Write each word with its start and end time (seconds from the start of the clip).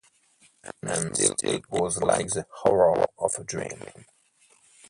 And 0.81 1.15
still 1.15 1.35
it 1.43 1.69
was 1.69 2.01
like 2.01 2.29
the 2.29 2.47
horror 2.49 3.05
of 3.19 3.35
a 3.37 3.43
dream. 3.43 3.83